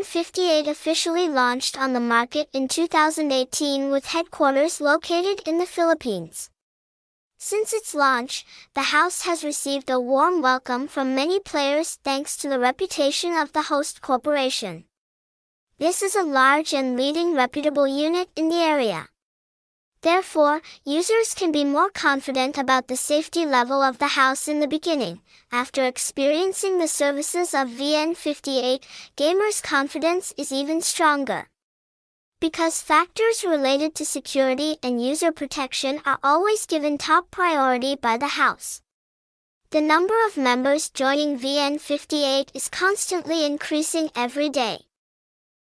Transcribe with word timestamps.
VN58 0.00 0.66
officially 0.66 1.28
launched 1.28 1.78
on 1.78 1.92
the 1.92 2.00
market 2.00 2.48
in 2.54 2.68
2018 2.68 3.90
with 3.90 4.06
headquarters 4.06 4.80
located 4.80 5.46
in 5.46 5.58
the 5.58 5.66
Philippines. 5.66 6.48
Since 7.36 7.74
its 7.74 7.94
launch, 7.94 8.46
the 8.72 8.94
house 8.96 9.22
has 9.22 9.44
received 9.44 9.90
a 9.90 10.00
warm 10.00 10.40
welcome 10.40 10.88
from 10.88 11.14
many 11.14 11.38
players 11.38 11.98
thanks 12.02 12.34
to 12.38 12.48
the 12.48 12.58
reputation 12.58 13.36
of 13.36 13.52
the 13.52 13.64
host 13.64 14.00
corporation. 14.00 14.84
This 15.78 16.00
is 16.00 16.16
a 16.16 16.22
large 16.22 16.72
and 16.72 16.96
leading 16.96 17.34
reputable 17.34 17.86
unit 17.86 18.30
in 18.34 18.48
the 18.48 18.56
area. 18.56 19.08
Therefore, 20.02 20.62
users 20.84 21.34
can 21.34 21.52
be 21.52 21.62
more 21.64 21.90
confident 21.90 22.56
about 22.56 22.88
the 22.88 22.96
safety 22.96 23.44
level 23.44 23.82
of 23.82 23.98
the 23.98 24.16
house 24.16 24.48
in 24.48 24.60
the 24.60 24.66
beginning. 24.66 25.20
After 25.52 25.84
experiencing 25.84 26.78
the 26.78 26.88
services 26.88 27.52
of 27.52 27.68
VN58, 27.68 28.82
gamers' 29.16 29.62
confidence 29.62 30.32
is 30.38 30.52
even 30.52 30.80
stronger. 30.80 31.48
Because 32.40 32.80
factors 32.80 33.44
related 33.44 33.94
to 33.96 34.06
security 34.06 34.78
and 34.82 35.04
user 35.04 35.32
protection 35.32 36.00
are 36.06 36.18
always 36.24 36.64
given 36.64 36.96
top 36.96 37.30
priority 37.30 37.94
by 37.94 38.16
the 38.16 38.40
house. 38.40 38.80
The 39.70 39.82
number 39.82 40.14
of 40.26 40.38
members 40.38 40.88
joining 40.88 41.38
VN58 41.38 42.48
is 42.54 42.68
constantly 42.68 43.44
increasing 43.44 44.10
every 44.16 44.48
day. 44.48 44.86